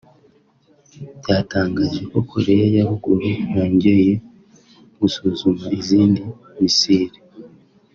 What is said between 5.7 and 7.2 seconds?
izindi missile